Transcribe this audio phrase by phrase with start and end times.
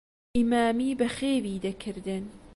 [0.37, 2.23] ئیمامی بەخێوی دەکردن.